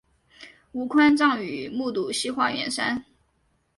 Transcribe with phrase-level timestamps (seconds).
[0.71, 3.05] 吴宽葬于木渎西花园山。